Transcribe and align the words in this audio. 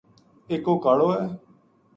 ایک 0.49 0.65
کاڑو 0.83 1.07
ہے 1.15 1.23